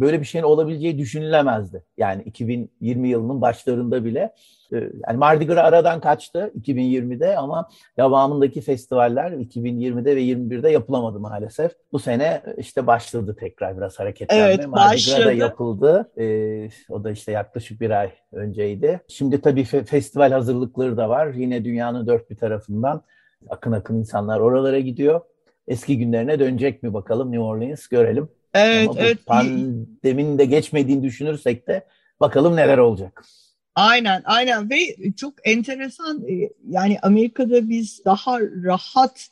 böyle 0.00 0.20
bir 0.20 0.24
şeyin 0.24 0.44
olabileceği 0.44 0.98
düşünülemezdi. 0.98 1.82
Yani 1.96 2.22
2020 2.22 3.08
yılının 3.08 3.40
başlarında 3.40 4.04
bile. 4.04 4.32
E, 4.72 4.76
yani 4.76 5.18
Mardi 5.18 5.46
Gras 5.46 5.64
aradan 5.64 6.00
kaçtı 6.00 6.52
2020'de 6.60 7.36
ama 7.36 7.68
devamındaki 7.98 8.60
festivaller 8.60 9.30
2020'de 9.30 10.16
ve 10.16 10.22
21'de 10.22 10.70
yapılamadı 10.70 11.20
maalesef. 11.20 11.72
Bu 11.92 11.98
sene 11.98 12.42
işte 12.58 12.86
başladı 12.86 13.36
tekrar 13.40 13.76
biraz 13.76 13.98
hareketlenme. 13.98 14.44
Evet, 14.44 14.66
Mardi 14.66 14.94
başladı. 14.94 15.16
Gras 15.16 15.26
da 15.26 15.32
yapıldı. 15.32 16.12
E, 16.18 16.68
o 16.88 17.04
da 17.04 17.10
işte 17.10 17.32
yaklaşık 17.32 17.80
bir 17.80 17.90
ay 17.90 18.10
önceydi. 18.32 19.00
Şimdi 19.08 19.40
tabii 19.40 19.62
fe- 19.62 19.84
festival 19.84 20.32
hazırlıkları 20.32 20.96
da 20.96 21.08
var. 21.08 21.34
Yine 21.34 21.64
dünyanın 21.64 22.06
dört 22.06 22.30
bir 22.30 22.36
tarafından 22.36 23.02
akın 23.48 23.72
akın 23.72 23.96
insanlar 23.96 24.40
oralara 24.40 24.78
gidiyor. 24.78 25.20
Eski 25.68 25.98
günlerine 25.98 26.38
dönecek 26.38 26.82
mi 26.82 26.94
bakalım 26.94 27.32
New 27.32 27.44
Orleans 27.44 27.86
görelim. 27.86 28.28
Evet, 28.56 28.88
Ama 28.88 29.00
evet. 29.00 29.26
pandeminin 29.26 30.38
de 30.38 30.44
geçmediğini 30.44 31.02
düşünürsek 31.02 31.68
de 31.68 31.86
bakalım 32.20 32.56
neler 32.56 32.78
olacak. 32.78 33.24
Aynen, 33.74 34.22
aynen 34.24 34.70
ve 34.70 34.76
çok 35.16 35.34
enteresan 35.44 36.24
e, 36.28 36.50
yani 36.68 36.98
Amerika'da 37.02 37.68
biz 37.68 38.04
daha 38.04 38.40
rahat 38.40 39.28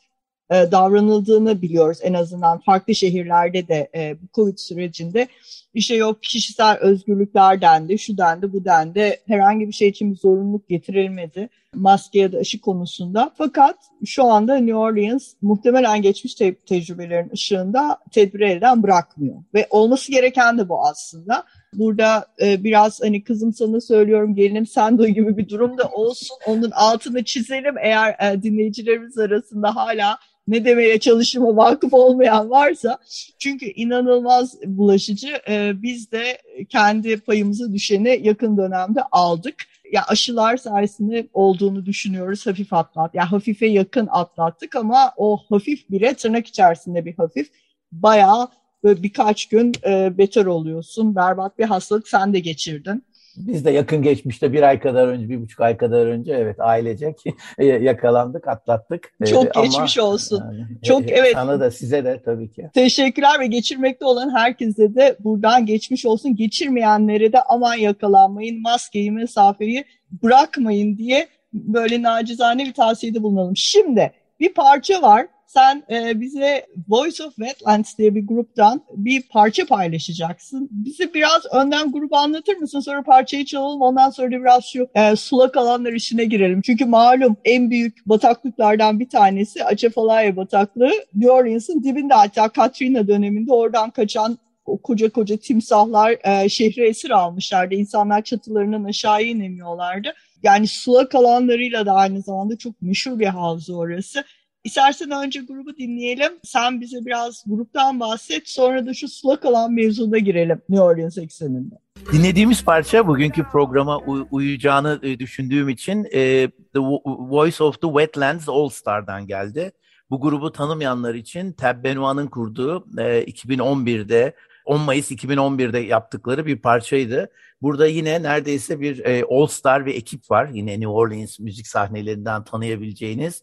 e, 0.50 0.54
davranıldığını 0.54 1.62
biliyoruz 1.62 1.98
en 2.02 2.14
azından 2.14 2.58
farklı 2.58 2.94
şehirlerde 2.94 3.68
de 3.68 3.90
e, 3.94 4.16
bu 4.22 4.26
Covid 4.34 4.58
sürecinde 4.58 5.28
işte 5.74 5.94
yok 5.94 6.22
kişisel 6.22 6.76
özgürlükler 6.76 7.60
dendi, 7.60 7.98
şu 7.98 8.18
dendi, 8.18 8.52
bu 8.52 8.64
dendi. 8.64 9.20
Herhangi 9.26 9.68
bir 9.68 9.72
şey 9.72 9.88
için 9.88 10.12
bir 10.12 10.16
zorunluluk 10.16 10.68
getirilmedi 10.68 11.48
maske 11.74 12.18
ya 12.18 12.32
da 12.32 12.38
aşı 12.38 12.60
konusunda. 12.60 13.30
Fakat 13.38 13.76
şu 14.06 14.24
anda 14.24 14.56
New 14.56 14.74
Orleans 14.74 15.34
muhtemelen 15.42 16.02
geçmiş 16.02 16.34
te- 16.34 16.54
tecrübelerin 16.54 17.30
ışığında 17.32 17.98
tedbiri 18.12 18.44
elden 18.44 18.82
bırakmıyor. 18.82 19.36
Ve 19.54 19.66
olması 19.70 20.12
gereken 20.12 20.58
de 20.58 20.68
bu 20.68 20.86
aslında. 20.86 21.44
Burada 21.72 22.26
e, 22.42 22.64
biraz 22.64 23.00
hani 23.02 23.24
kızım 23.24 23.52
sana 23.52 23.80
söylüyorum 23.80 24.34
gelinim 24.34 24.66
sen 24.66 24.98
duy 24.98 25.08
gibi 25.08 25.36
bir 25.36 25.48
durum 25.48 25.78
da 25.78 25.88
olsun. 25.88 26.36
Onun 26.46 26.70
altını 26.70 27.24
çizelim 27.24 27.74
eğer 27.78 28.16
e, 28.20 28.42
dinleyicilerimiz 28.42 29.18
arasında 29.18 29.76
hala 29.76 30.18
ne 30.48 30.64
demeye 30.64 30.98
çalışıma 30.98 31.56
vakıf 31.56 31.94
olmayan 31.94 32.50
varsa. 32.50 32.98
Çünkü 33.38 33.66
inanılmaz 33.66 34.54
bulaşıcı. 34.66 35.28
E, 35.48 35.63
biz 35.82 36.12
de 36.12 36.38
kendi 36.68 37.20
payımızı 37.20 37.72
düşeni 37.72 38.20
yakın 38.22 38.56
dönemde 38.56 39.02
aldık. 39.12 39.54
Ya 39.92 40.04
aşılar 40.08 40.56
sayesinde 40.56 41.28
olduğunu 41.32 41.86
düşünüyoruz 41.86 42.46
hafif 42.46 42.72
atlat. 42.72 43.14
Ya 43.14 43.32
hafife 43.32 43.66
yakın 43.66 44.08
atlattık 44.10 44.76
ama 44.76 45.12
o 45.16 45.36
hafif 45.48 45.90
bile 45.90 46.14
tırnak 46.14 46.46
içerisinde 46.46 47.04
bir 47.04 47.16
hafif 47.16 47.50
bayağı 47.92 48.48
böyle 48.84 49.02
birkaç 49.02 49.46
gün 49.46 49.72
e, 49.86 50.18
beter 50.18 50.46
oluyorsun. 50.46 51.16
Berbat 51.16 51.58
bir 51.58 51.64
hastalık 51.64 52.08
sen 52.08 52.32
de 52.34 52.40
geçirdin. 52.40 53.04
Biz 53.36 53.64
de 53.64 53.70
yakın 53.70 54.02
geçmişte 54.02 54.52
bir 54.52 54.62
ay 54.62 54.80
kadar 54.80 55.08
önce, 55.08 55.28
bir 55.28 55.40
buçuk 55.40 55.60
ay 55.60 55.76
kadar 55.76 56.06
önce 56.06 56.32
evet 56.32 56.60
ailecek 56.60 57.24
yakalandık, 57.58 58.48
atlattık. 58.48 59.12
Çok 59.26 59.44
Ee, 59.44 59.50
ama 59.54 59.64
geçmiş 59.64 59.98
olsun. 59.98 60.44
yani, 60.44 60.66
Çok, 60.82 61.10
e, 61.10 61.14
evet. 61.14 61.32
Sana 61.32 61.60
da 61.60 61.70
size 61.70 62.04
de 62.04 62.22
tabii 62.24 62.52
ki. 62.52 62.70
Teşekkürler 62.74 63.40
ve 63.40 63.46
geçirmekte 63.46 64.04
olan 64.04 64.36
herkese 64.36 64.94
de 64.94 65.16
buradan 65.20 65.66
geçmiş 65.66 66.06
olsun. 66.06 66.36
Geçirmeyenlere 66.36 67.32
de 67.32 67.42
aman 67.42 67.74
yakalanmayın, 67.74 68.62
maskeyi, 68.62 69.12
mesafeyi 69.12 69.84
bırakmayın 70.22 70.98
diye 70.98 71.28
böyle 71.52 72.02
nacizane 72.02 72.64
bir 72.64 72.72
tavsiyede 72.72 73.22
bulunalım. 73.22 73.56
Şimdi 73.56 74.12
bir 74.40 74.54
parça 74.54 75.02
var. 75.02 75.26
Sen 75.54 75.84
e, 75.90 76.20
bize 76.20 76.66
Voice 76.88 77.24
of 77.24 77.36
Wetlands 77.36 77.98
diye 77.98 78.14
bir 78.14 78.26
gruptan 78.26 78.82
bir 78.90 79.22
parça 79.22 79.66
paylaşacaksın. 79.66 80.68
Bize 80.70 81.14
biraz 81.14 81.42
önden 81.52 81.92
grubu 81.92 82.16
anlatır 82.16 82.56
mısın? 82.56 82.80
Sonra 82.80 83.02
parçayı 83.02 83.44
çalalım. 83.44 83.82
Ondan 83.82 84.10
sonra 84.10 84.30
biraz 84.30 84.64
şu 84.64 84.88
e, 84.94 85.16
sulak 85.16 85.56
alanlar 85.56 85.92
işine 85.92 86.24
girelim. 86.24 86.62
Çünkü 86.62 86.84
malum 86.84 87.36
en 87.44 87.70
büyük 87.70 88.06
bataklıklardan 88.06 89.00
bir 89.00 89.08
tanesi 89.08 89.64
Atchafalaya 89.64 90.36
bataklığı. 90.36 90.92
New 91.14 91.30
Orleans'ın 91.30 91.82
dibinde 91.82 92.14
hatta 92.14 92.48
Katrina 92.48 93.08
döneminde 93.08 93.52
oradan 93.52 93.90
kaçan 93.90 94.38
o 94.66 94.78
koca 94.78 95.10
koca 95.10 95.36
timsahlar 95.36 96.16
e, 96.24 96.48
şehri 96.48 96.88
esir 96.88 97.10
almışlardı. 97.10 97.74
İnsanlar 97.74 98.22
çatılarından 98.22 98.84
aşağıya 98.84 99.26
inemiyorlardı. 99.26 100.14
Yani 100.42 100.66
sulak 100.66 101.14
alanlarıyla 101.14 101.86
da 101.86 101.92
aynı 101.92 102.22
zamanda 102.22 102.58
çok 102.58 102.82
meşhur 102.82 103.18
bir 103.18 103.26
havza 103.26 103.74
orası. 103.74 104.24
İstersen 104.64 105.10
önce 105.10 105.40
grubu 105.40 105.76
dinleyelim. 105.76 106.32
Sen 106.42 106.80
bize 106.80 106.96
biraz 107.06 107.44
gruptan 107.46 108.00
bahset. 108.00 108.48
Sonra 108.48 108.86
da 108.86 108.94
şu 108.94 109.08
sulak 109.08 109.44
alan 109.44 109.72
mevzuna 109.72 110.18
girelim 110.18 110.62
New 110.68 110.84
Orleans 110.84 111.18
ekseninde. 111.18 111.74
Dinlediğimiz 112.12 112.64
parça 112.64 113.06
bugünkü 113.06 113.42
programa 113.42 113.98
uy- 113.98 114.26
uyacağını 114.30 115.00
e, 115.02 115.18
düşündüğüm 115.18 115.68
için 115.68 116.04
e, 116.04 116.10
The 116.50 116.78
Vo- 116.78 117.30
Voice 117.30 117.64
of 117.64 117.80
the 117.80 117.88
Wetlands 117.88 118.48
All 118.48 118.68
Star'dan 118.68 119.26
geldi. 119.26 119.72
Bu 120.10 120.20
grubu 120.20 120.52
tanımayanlar 120.52 121.14
için 121.14 121.52
Tab 121.52 121.84
Benoit'ın 121.84 122.26
kurduğu 122.26 122.86
e, 122.98 123.24
2011'de 123.24 124.34
10 124.64 124.80
Mayıs 124.80 125.10
2011'de 125.10 125.78
yaptıkları 125.78 126.46
bir 126.46 126.58
parçaydı. 126.58 127.30
Burada 127.62 127.86
yine 127.86 128.22
neredeyse 128.22 128.80
bir 128.80 129.04
e, 129.04 129.24
All 129.30 129.46
Star 129.46 129.86
bir 129.86 129.94
ekip 129.94 130.30
var. 130.30 130.48
Yine 130.52 130.72
New 130.72 130.88
Orleans 130.88 131.38
müzik 131.38 131.66
sahnelerinden 131.66 132.44
tanıyabileceğiniz. 132.44 133.42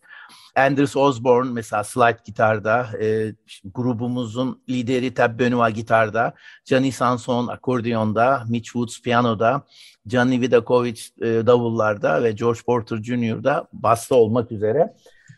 Anders 0.56 0.98
Osborne 0.98 1.52
mesela 1.52 1.84
slide 1.84 2.18
gitarda, 2.26 2.90
e, 3.02 3.36
grubumuzun 3.74 4.62
lideri 4.70 5.14
Tab 5.14 5.40
Benoit 5.40 5.76
gitarda, 5.76 6.34
Johnny 6.66 6.92
Sanson 6.92 7.48
akordiyonda, 7.48 8.44
Mitch 8.50 8.66
Woods 8.66 9.02
piyanoda, 9.02 9.66
Johnny 10.08 10.42
Vidakovic 10.42 11.02
e, 11.22 11.28
davullarda 11.28 12.24
ve 12.24 12.32
George 12.32 12.60
Porter 12.66 12.98
Jr. 13.04 13.44
da 13.44 13.68
basta 13.74 14.16
olmak 14.16 14.52
üzere. 14.52 14.94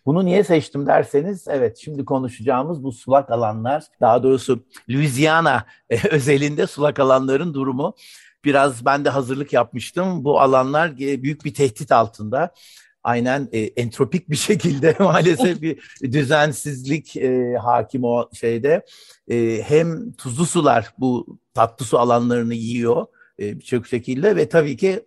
Bunu 0.05 0.25
niye 0.25 0.43
seçtim 0.43 0.88
derseniz 0.88 1.48
evet 1.48 1.77
şimdi 1.77 2.05
konuşacağımız 2.05 2.83
bu 2.83 2.91
sulak 2.91 3.31
alanlar 3.31 3.83
daha 4.01 4.24
doğrusu 4.24 4.63
Louisiana 4.89 5.65
e, 5.89 5.98
özelinde 6.12 6.67
sulak 6.67 7.00
alanların 7.00 7.53
durumu 7.53 7.95
biraz 8.45 8.86
ben 8.86 9.05
de 9.05 9.10
hazırlık 9.10 9.53
yapmıştım. 9.53 10.24
Bu 10.24 10.41
alanlar 10.41 10.89
e, 10.89 11.24
büyük 11.24 11.45
bir 11.45 11.53
tehdit 11.53 11.91
altında. 11.91 12.53
Aynen 13.03 13.50
e, 13.51 13.60
entropik 13.60 14.29
bir 14.29 14.36
şekilde 14.50 14.95
maalesef 15.00 15.62
bir 15.62 15.79
düzensizlik 16.03 17.17
e, 17.17 17.55
hakim 17.62 18.03
o 18.03 18.29
şeyde. 18.33 18.86
E, 19.31 19.63
hem 19.67 20.12
tuzlu 20.12 20.45
sular 20.45 20.93
bu 21.00 21.39
tatlı 21.53 21.86
su 21.86 22.00
alanlarını 22.00 22.53
yiyor 22.53 23.05
e, 23.39 23.60
birçok 23.60 23.88
şekilde 23.88 24.36
ve 24.36 24.50
tabii 24.50 24.77
ki 24.77 25.05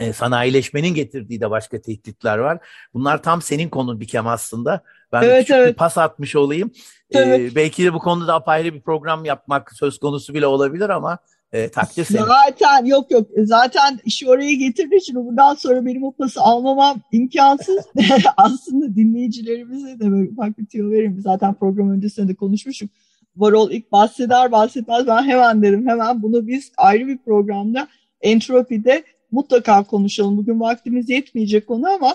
e, 0.00 0.12
sanayileşmenin 0.12 0.94
getirdiği 0.94 1.40
de 1.40 1.50
başka 1.50 1.80
tehditler 1.80 2.38
var. 2.38 2.58
Bunlar 2.94 3.22
tam 3.22 3.42
senin 3.42 3.68
konun 3.68 4.00
Bikem 4.00 4.26
aslında. 4.26 4.80
Ben 5.12 5.22
evet, 5.22 5.40
küçük 5.40 5.56
evet. 5.56 5.68
bir 5.68 5.74
pas 5.74 5.98
atmış 5.98 6.36
olayım. 6.36 6.70
Evet. 7.10 7.52
Ee, 7.52 7.54
belki 7.54 7.84
de 7.84 7.94
bu 7.94 7.98
konuda 7.98 8.34
apayrı 8.34 8.74
bir 8.74 8.80
program 8.80 9.24
yapmak 9.24 9.72
söz 9.74 9.98
konusu 9.98 10.34
bile 10.34 10.46
olabilir 10.46 10.88
ama 10.88 11.18
e, 11.52 11.68
takdir 11.68 12.04
senin. 12.04 12.24
Zaten 12.24 12.84
yok 12.84 13.10
yok 13.10 13.28
zaten 13.36 14.00
işi 14.04 14.28
oraya 14.28 14.54
getirdiği 14.54 14.96
için 14.96 15.16
bundan 15.16 15.54
sonra 15.54 15.86
benim 15.86 16.04
o 16.04 16.12
pası 16.12 16.40
almamam 16.40 17.00
imkansız. 17.12 17.86
aslında 18.36 18.96
dinleyicilerimize 18.96 20.00
de 20.00 20.10
böyle 20.10 20.30
ufak 20.30 20.58
bir 20.58 20.66
tüyo 20.66 20.90
veririm. 20.90 21.20
Zaten 21.20 21.54
program 21.54 21.90
öncesinde 21.90 22.28
de 22.28 22.34
konuşmuşum. 22.34 22.88
Varol 23.36 23.70
ilk 23.70 23.92
bahseder 23.92 24.52
bahsetmez 24.52 25.06
ben 25.06 25.22
hemen 25.22 25.62
dedim 25.62 25.88
hemen 25.88 26.22
bunu 26.22 26.46
biz 26.46 26.72
ayrı 26.76 27.06
bir 27.06 27.18
programda 27.18 27.88
entropide 28.20 29.04
mutlaka 29.32 29.84
konuşalım. 29.84 30.36
Bugün 30.36 30.60
vaktimiz 30.60 31.10
yetmeyecek 31.10 31.66
konu 31.66 31.88
ama 31.88 32.14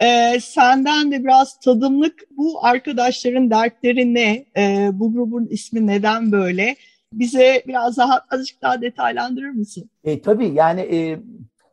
e, 0.00 0.40
senden 0.40 1.12
de 1.12 1.24
biraz 1.24 1.60
tadımlık 1.60 2.14
bu 2.36 2.66
arkadaşların 2.66 3.50
dertleri 3.50 4.14
ne? 4.14 4.44
E, 4.56 4.90
bu 4.92 5.12
grubun 5.12 5.46
ismi 5.46 5.86
neden 5.86 6.32
böyle? 6.32 6.76
Bize 7.12 7.62
biraz 7.66 7.96
daha 7.96 8.24
azıcık 8.30 8.62
daha 8.62 8.82
detaylandırır 8.82 9.50
mısın? 9.50 9.90
E, 10.04 10.20
tabii 10.20 10.48
yani 10.48 10.80
e, 10.80 11.18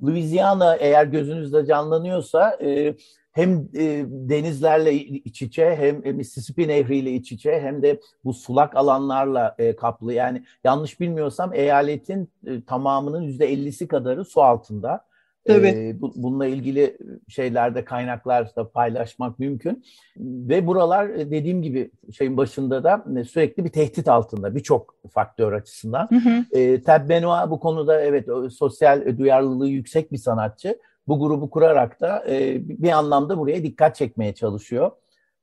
Louisiana 0.03 0.75
eğer 0.75 1.05
gözünüzde 1.05 1.65
canlanıyorsa 1.65 2.57
e, 2.61 2.95
hem 3.35 3.69
e, 3.75 4.05
denizlerle 4.09 4.93
iç 4.93 5.41
içe 5.41 5.75
hem 5.75 6.15
Mississippi 6.15 6.67
nehriyle 6.67 7.11
iç 7.11 7.31
içe 7.31 7.59
hem 7.59 7.81
de 7.81 7.99
bu 8.25 8.33
sulak 8.33 8.75
alanlarla 8.75 9.55
e, 9.57 9.75
kaplı. 9.75 10.13
Yani 10.13 10.43
yanlış 10.63 10.99
bilmiyorsam 10.99 11.53
eyaletin 11.53 12.29
e, 12.47 12.61
tamamının 12.61 13.21
yüzde 13.21 13.45
ellisi 13.45 13.87
kadarı 13.87 14.25
su 14.25 14.41
altında. 14.41 15.05
Evet. 15.45 15.75
E, 15.75 16.01
bu, 16.01 16.13
bununla 16.15 16.45
ilgili 16.45 16.97
şeylerde 17.27 17.85
kaynaklarda 17.85 18.69
paylaşmak 18.71 19.39
mümkün. 19.39 19.83
Ve 20.17 20.67
buralar 20.67 21.09
e, 21.09 21.31
dediğim 21.31 21.61
gibi 21.61 21.91
şeyin 22.11 22.37
başında 22.37 22.83
da 22.83 23.05
e, 23.19 23.23
sürekli 23.23 23.65
bir 23.65 23.69
tehdit 23.69 24.07
altında 24.07 24.55
birçok 24.55 24.95
faktör 25.11 25.53
açısından. 25.53 26.07
Hı 26.11 26.15
hı. 26.15 26.59
E, 26.59 26.81
Tab 26.81 27.09
Benoit 27.09 27.49
bu 27.49 27.59
konuda 27.59 28.01
evet 28.01 28.27
sosyal 28.51 29.17
duyarlılığı 29.17 29.69
yüksek 29.69 30.11
bir 30.11 30.17
sanatçı 30.17 30.79
bu 31.07 31.19
grubu 31.19 31.49
kurarak 31.49 32.01
da 32.01 32.23
e, 32.29 32.57
bir 32.69 32.91
anlamda 32.91 33.37
buraya 33.37 33.63
dikkat 33.63 33.95
çekmeye 33.95 34.35
çalışıyor. 34.35 34.91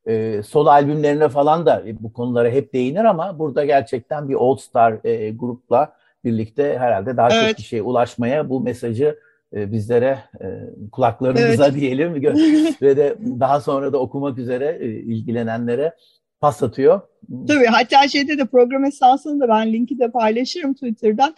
E, 0.06 0.42
solo 0.42 0.68
albümlerine 0.68 1.28
falan 1.28 1.66
da 1.66 1.82
bu 2.00 2.12
konulara 2.12 2.50
hep 2.50 2.72
değinir 2.72 3.04
ama 3.04 3.38
burada 3.38 3.64
gerçekten 3.64 4.28
bir 4.28 4.34
All 4.34 4.56
Star 4.56 5.04
e, 5.04 5.30
grupla 5.30 5.92
birlikte 6.24 6.78
herhalde 6.78 7.16
daha 7.16 7.28
evet. 7.32 7.48
çok 7.48 7.56
kişiye 7.56 7.82
ulaşmaya 7.82 8.50
bu 8.50 8.60
mesajı 8.60 9.18
e, 9.54 9.72
bizlere 9.72 10.18
e, 10.40 10.46
kulaklarımıza 10.92 11.66
evet. 11.66 11.80
diyelim 11.80 12.14
ve 12.82 12.96
de 12.96 13.16
daha 13.40 13.60
sonra 13.60 13.92
da 13.92 13.98
okumak 13.98 14.38
üzere 14.38 14.78
e, 14.80 14.86
ilgilenenlere 14.86 15.92
pas 16.40 16.62
atıyor. 16.62 17.00
Tabii 17.48 17.66
hatta 17.66 18.08
şeyde 18.08 18.38
de 18.38 18.44
program 18.44 18.84
esasında 18.84 19.48
ben 19.48 19.72
linki 19.72 19.98
de 19.98 20.10
paylaşırım 20.10 20.74
Twitter'dan. 20.74 21.34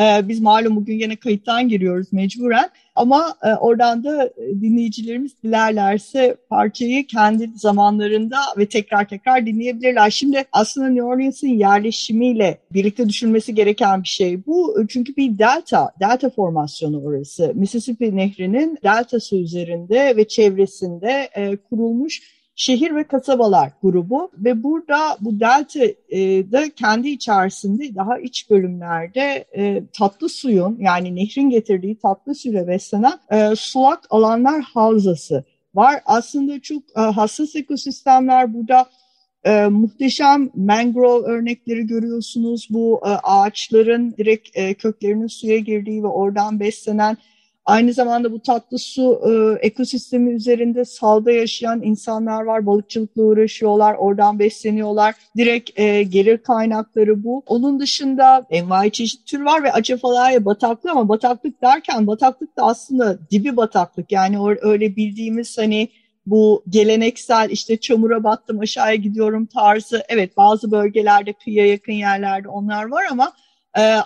Ee, 0.00 0.28
biz 0.28 0.40
malum 0.40 0.76
bugün 0.76 0.98
yine 0.98 1.16
kayıttan 1.16 1.68
giriyoruz 1.68 2.12
mecburen 2.12 2.70
ama 2.94 3.36
e, 3.42 3.54
oradan 3.54 4.04
da 4.04 4.26
e, 4.26 4.60
dinleyicilerimiz 4.60 5.42
dilerlerse 5.42 6.36
parçayı 6.50 7.06
kendi 7.06 7.50
zamanlarında 7.54 8.36
ve 8.58 8.66
tekrar 8.66 9.08
tekrar 9.08 9.46
dinleyebilirler. 9.46 10.10
Şimdi 10.10 10.44
aslında 10.52 10.88
New 10.88 11.02
Orleans'ın 11.02 11.48
yerleşimiyle 11.48 12.58
birlikte 12.72 13.08
düşünmesi 13.08 13.54
gereken 13.54 14.02
bir 14.02 14.08
şey 14.08 14.46
bu. 14.46 14.86
Çünkü 14.88 15.16
bir 15.16 15.38
delta, 15.38 15.90
delta 16.00 16.30
formasyonu 16.30 17.02
orası. 17.02 17.52
Mississippi 17.54 18.16
Nehri'nin 18.16 18.78
deltası 18.84 19.36
üzerinde 19.36 20.16
ve 20.16 20.28
çevresinde 20.28 21.28
e, 21.34 21.56
kurulmuş 21.56 22.35
şehir 22.56 22.94
ve 22.94 23.04
kasabalar 23.04 23.72
grubu 23.82 24.30
ve 24.38 24.62
burada 24.62 25.16
bu 25.20 25.40
delta'da 25.40 26.70
kendi 26.70 27.08
içerisinde 27.08 27.94
daha 27.94 28.18
iç 28.18 28.50
bölümlerde 28.50 29.44
e, 29.56 29.82
tatlı 29.92 30.28
suyun 30.28 30.76
yani 30.80 31.16
nehrin 31.16 31.50
getirdiği 31.50 31.98
tatlı 31.98 32.34
suyla 32.34 32.68
beslenen 32.68 33.18
e, 33.30 33.56
sulak 33.56 34.06
alanlar 34.10 34.62
havzası 34.62 35.44
var. 35.74 36.00
Aslında 36.06 36.60
çok 36.60 36.82
e, 36.96 37.00
hassas 37.00 37.56
ekosistemler 37.56 38.54
burada 38.54 38.86
e, 39.44 39.66
muhteşem 39.66 40.50
mangrove 40.54 41.26
örnekleri 41.26 41.86
görüyorsunuz. 41.86 42.68
Bu 42.70 43.00
e, 43.04 43.08
ağaçların 43.08 44.14
direkt 44.18 44.48
e, 44.54 44.74
köklerinin 44.74 45.26
suya 45.26 45.58
girdiği 45.58 46.02
ve 46.02 46.06
oradan 46.06 46.60
beslenen 46.60 47.16
Aynı 47.66 47.92
zamanda 47.92 48.32
bu 48.32 48.40
tatlı 48.42 48.78
su 48.78 49.20
e, 49.26 49.66
ekosistemi 49.66 50.30
üzerinde 50.30 50.84
salda 50.84 51.32
yaşayan 51.32 51.82
insanlar 51.82 52.42
var. 52.42 52.66
Balıkçılıkla 52.66 53.22
uğraşıyorlar, 53.22 53.94
oradan 53.94 54.38
besleniyorlar. 54.38 55.14
Direkt 55.36 55.80
e, 55.80 56.02
gelir 56.02 56.38
kaynakları 56.38 57.24
bu. 57.24 57.42
Onun 57.46 57.80
dışında 57.80 58.46
envai 58.50 58.90
çeşit 58.90 59.26
tür 59.26 59.40
var 59.40 59.62
ve 59.62 59.72
Acefalaya 59.72 60.44
bataklık 60.44 60.92
ama 60.92 61.08
bataklık 61.08 61.62
derken 61.62 62.06
bataklık 62.06 62.56
da 62.56 62.62
aslında 62.62 63.18
dibi 63.30 63.56
bataklık. 63.56 64.12
Yani 64.12 64.38
öyle 64.62 64.96
bildiğimiz 64.96 65.58
hani 65.58 65.88
bu 66.26 66.64
geleneksel 66.68 67.50
işte 67.50 67.76
çamura 67.76 68.24
battım 68.24 68.60
aşağıya 68.60 68.94
gidiyorum 68.94 69.46
tarzı. 69.46 70.02
Evet 70.08 70.36
bazı 70.36 70.70
bölgelerde 70.70 71.32
kıyıya 71.32 71.66
yakın 71.66 71.92
yerlerde 71.92 72.48
onlar 72.48 72.84
var 72.84 73.04
ama 73.10 73.32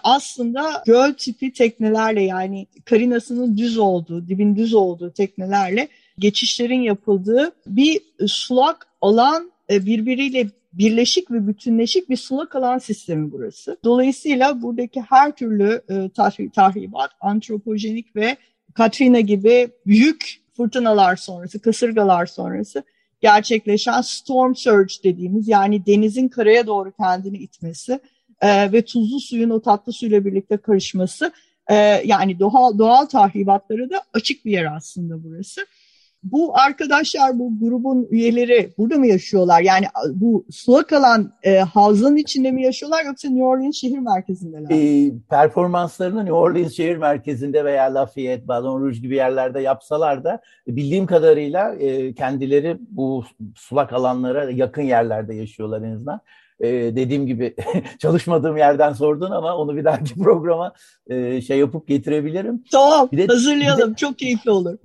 aslında 0.02 0.82
göl 0.86 1.12
tipi 1.12 1.52
teknelerle 1.52 2.22
yani 2.22 2.66
karinasının 2.84 3.56
düz 3.56 3.78
olduğu, 3.78 4.28
dibin 4.28 4.56
düz 4.56 4.74
olduğu 4.74 5.10
teknelerle 5.10 5.88
geçişlerin 6.18 6.80
yapıldığı 6.80 7.52
bir 7.66 8.00
sulak 8.26 8.86
alan 9.00 9.52
e, 9.70 9.86
birbiriyle 9.86 10.46
birleşik 10.72 11.30
ve 11.30 11.46
bütünleşik 11.46 12.10
bir 12.10 12.16
sulak 12.16 12.56
alan 12.56 12.78
sistemi 12.78 13.32
burası. 13.32 13.76
Dolayısıyla 13.84 14.62
buradaki 14.62 15.00
her 15.00 15.36
türlü 15.36 15.82
e, 15.90 16.10
tahribat, 16.54 17.10
antropojenik 17.20 18.16
ve 18.16 18.36
Katrina 18.74 19.20
gibi 19.20 19.68
büyük 19.86 20.40
fırtınalar 20.56 21.16
sonrası, 21.16 21.62
kasırgalar 21.62 22.26
sonrası 22.26 22.82
gerçekleşen 23.20 24.00
storm 24.00 24.54
surge 24.54 24.94
dediğimiz 25.04 25.48
yani 25.48 25.86
denizin 25.86 26.28
karaya 26.28 26.66
doğru 26.66 26.92
kendini 26.92 27.38
itmesi 27.38 28.00
e, 28.40 28.72
ve 28.72 28.84
tuzlu 28.84 29.20
suyun 29.20 29.50
o 29.50 29.60
tatlı 29.60 29.92
suyla 29.92 30.24
birlikte 30.24 30.56
karışması 30.56 31.32
e, 31.70 31.74
yani 32.04 32.38
doğal 32.38 32.78
doğal 32.78 33.06
tahribatları 33.06 33.90
da 33.90 34.02
açık 34.12 34.44
bir 34.44 34.52
yer 34.52 34.76
aslında 34.76 35.24
burası. 35.24 35.66
Bu 36.22 36.58
arkadaşlar, 36.58 37.38
bu 37.38 37.60
grubun 37.60 38.08
üyeleri 38.10 38.70
burada 38.78 38.96
mı 38.96 39.06
yaşıyorlar? 39.06 39.60
Yani 39.60 39.86
bu 40.14 40.46
sulak 40.50 40.88
kalan 40.88 41.32
e, 41.42 41.58
havzanın 41.58 42.16
içinde 42.16 42.50
mi 42.50 42.62
yaşıyorlar 42.62 43.04
yoksa 43.04 43.28
New 43.28 43.44
Orleans 43.44 43.76
şehir 43.76 43.98
merkezindeler 43.98 44.70
E, 44.70 45.12
performanslarını 45.30 46.20
New 46.20 46.32
Orleans 46.32 46.72
şehir 46.72 46.96
merkezinde 46.96 47.64
veya 47.64 47.94
Lafayette, 47.94 48.48
Baton 48.48 48.80
Rouge 48.80 48.98
gibi 48.98 49.14
yerlerde 49.16 49.60
yapsalar 49.60 50.24
da 50.24 50.40
bildiğim 50.68 51.06
kadarıyla 51.06 51.74
e, 51.74 52.14
kendileri 52.14 52.76
bu 52.90 53.24
sulak 53.54 53.92
alanlara 53.92 54.50
yakın 54.50 54.82
yerlerde 54.82 55.34
yaşıyorlar 55.34 55.82
en 55.82 55.92
azından 55.94 56.20
e, 56.60 56.68
dediğim 56.68 57.26
gibi 57.26 57.54
çalışmadığım 57.98 58.56
yerden 58.56 58.92
sordun 58.92 59.30
ama 59.30 59.56
onu 59.56 59.76
bir 59.76 59.84
dahaki 59.84 60.14
programa 60.22 60.72
e, 61.10 61.40
şey 61.40 61.58
yapıp 61.58 61.88
getirebilirim. 61.88 62.64
Tamam 62.72 63.08
bir 63.12 63.18
de, 63.18 63.26
hazırlayalım 63.26 63.88
bir 63.88 63.92
de, 63.92 63.96
çok 63.96 64.18
keyifli 64.18 64.50
olur. 64.50 64.76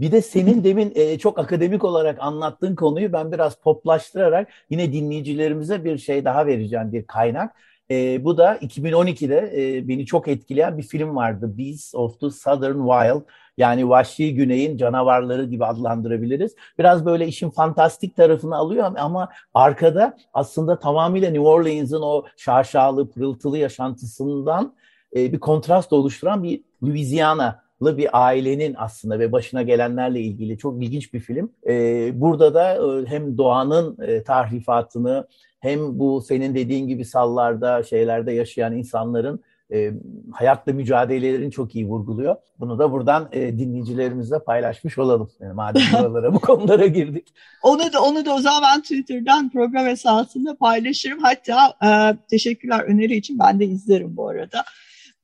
Bir 0.00 0.12
de 0.12 0.22
senin 0.22 0.64
demin 0.64 0.92
e, 0.94 1.18
çok 1.18 1.38
akademik 1.38 1.84
olarak 1.84 2.16
anlattığın 2.20 2.74
konuyu 2.74 3.12
ben 3.12 3.32
biraz 3.32 3.54
poplaştırarak 3.56 4.48
yine 4.70 4.92
dinleyicilerimize 4.92 5.84
bir 5.84 5.98
şey 5.98 6.24
daha 6.24 6.46
vereceğim 6.46 6.92
bir 6.92 7.06
kaynak. 7.06 7.56
E, 7.90 8.24
bu 8.24 8.38
da 8.38 8.56
2012'de 8.56 9.52
e, 9.56 9.88
beni 9.88 10.06
çok 10.06 10.28
etkileyen 10.28 10.78
bir 10.78 10.82
film 10.82 11.16
vardı. 11.16 11.58
Beasts 11.58 11.94
of 11.94 12.20
the 12.20 12.30
Southern 12.30 12.88
Wild. 12.88 13.22
Yani 13.58 13.88
Vahşi 13.88 14.34
Güney'in 14.34 14.76
canavarları 14.76 15.44
gibi 15.44 15.64
adlandırabiliriz. 15.64 16.54
Biraz 16.78 17.06
böyle 17.06 17.26
işin 17.26 17.50
fantastik 17.50 18.16
tarafını 18.16 18.56
alıyor 18.56 18.92
ama 18.98 19.28
arkada 19.54 20.16
aslında 20.34 20.78
tamamıyla 20.78 21.30
New 21.30 21.48
Orleans'ın 21.48 22.02
o 22.02 22.24
şaşalı, 22.36 23.10
pırıltılı 23.10 23.58
yaşantısından 23.58 24.74
e, 25.16 25.32
bir 25.32 25.40
kontrast 25.40 25.92
oluşturan 25.92 26.42
bir 26.42 26.60
Louisiana'lı 26.82 27.98
bir 27.98 28.26
ailenin 28.26 28.74
aslında 28.78 29.18
ve 29.18 29.32
başına 29.32 29.62
gelenlerle 29.62 30.20
ilgili 30.20 30.58
çok 30.58 30.82
ilginç 30.82 31.14
bir 31.14 31.20
film. 31.20 31.52
E, 31.68 32.10
burada 32.20 32.54
da 32.54 32.74
e, 32.74 33.06
hem 33.06 33.38
doğanın 33.38 33.98
e, 34.02 34.22
tahrifatını 34.22 35.26
hem 35.60 35.98
bu 35.98 36.20
senin 36.20 36.54
dediğin 36.54 36.88
gibi 36.88 37.04
sallarda, 37.04 37.82
şeylerde 37.82 38.32
yaşayan 38.32 38.76
insanların 38.76 39.42
e, 39.72 39.92
hayatla 40.32 40.72
mücadelelerini 40.72 41.50
çok 41.50 41.74
iyi 41.74 41.86
vurguluyor. 41.86 42.36
Bunu 42.58 42.78
da 42.78 42.92
buradan 42.92 43.28
e, 43.32 43.58
dinleyicilerimizle 43.58 44.38
paylaşmış 44.38 44.98
olalım. 44.98 45.30
Yani 45.40 45.52
madem 45.52 45.82
buralara 45.92 46.34
bu 46.34 46.40
konulara 46.40 46.86
girdik. 46.86 47.34
Onu 47.62 47.92
da 47.92 48.02
onu 48.02 48.24
da 48.24 48.34
o 48.34 48.38
zaman 48.38 48.62
ben 48.62 48.80
Twitter'dan 48.80 49.50
program 49.50 49.86
esasında 49.86 50.56
paylaşırım. 50.56 51.18
Hatta 51.22 51.74
e, 51.84 52.16
teşekkürler 52.30 52.80
öneri 52.80 53.16
için 53.16 53.38
ben 53.38 53.60
de 53.60 53.64
izlerim 53.64 54.16
bu 54.16 54.28
arada. 54.28 54.64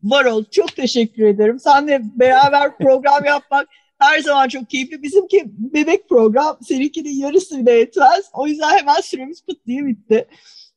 Varol 0.02 0.44
çok 0.44 0.76
teşekkür 0.76 1.24
ederim. 1.24 1.59
Seninle 1.59 2.02
beraber 2.16 2.78
program 2.78 3.24
yapmak 3.26 3.68
her 3.98 4.18
zaman 4.18 4.48
çok 4.48 4.70
keyifli. 4.70 5.02
Bizimki 5.02 5.44
bebek 5.46 6.09
program. 6.09 6.59
Seninkinin 6.62 7.20
yarısı 7.20 7.59
bile 7.59 7.72
yetmez. 7.72 8.30
O 8.33 8.46
yüzden 8.46 8.78
hemen 8.78 9.00
süremiz 9.00 9.44
pıt 9.46 9.66
diye 9.66 9.87
bitti. 9.87 10.26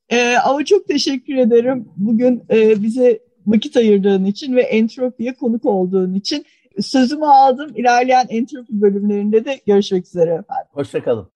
Ee, 0.10 0.36
ama 0.36 0.65
çok 0.65 0.88
teşekkür 0.88 1.36
ederim. 1.36 1.89
Bugün 1.97 2.43
e, 2.49 2.84
bize 2.84 3.27
vakit 3.48 3.78
ayırdığın 3.78 4.26
için 4.26 4.56
ve 4.56 4.62
entropiye 4.62 5.34
konuk 5.34 5.66
olduğun 5.66 6.14
için. 6.14 6.46
Sözümü 6.82 7.26
aldım. 7.26 7.72
İlerleyen 7.76 8.26
entropi 8.30 8.82
bölümlerinde 8.82 9.46
de 9.46 9.62
görüşmek 9.68 10.06
üzere 10.06 10.30
efendim. 10.30 10.68
Hoşçakalın. 10.72 11.28